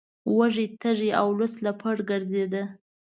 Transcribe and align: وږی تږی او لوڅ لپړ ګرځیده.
وږی 0.37 0.65
تږی 0.81 1.09
او 1.19 1.27
لوڅ 1.37 1.53
لپړ 1.65 1.95
ګرځیده. 2.09 2.63